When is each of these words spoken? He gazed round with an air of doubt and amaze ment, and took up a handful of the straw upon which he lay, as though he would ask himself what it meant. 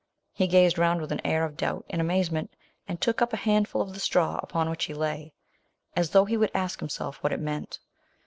He 0.33 0.47
gazed 0.47 0.79
round 0.79 0.99
with 0.99 1.11
an 1.11 1.21
air 1.23 1.45
of 1.45 1.55
doubt 1.55 1.85
and 1.87 2.01
amaze 2.01 2.31
ment, 2.31 2.55
and 2.87 2.99
took 2.99 3.21
up 3.21 3.33
a 3.33 3.37
handful 3.37 3.83
of 3.83 3.93
the 3.93 3.99
straw 3.99 4.39
upon 4.41 4.67
which 4.67 4.85
he 4.85 4.95
lay, 4.95 5.35
as 5.95 6.09
though 6.09 6.25
he 6.25 6.37
would 6.37 6.49
ask 6.55 6.79
himself 6.79 7.21
what 7.21 7.31
it 7.31 7.39
meant. 7.39 7.79